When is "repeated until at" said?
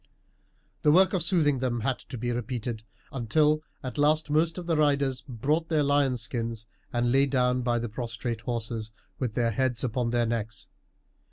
2.31-3.99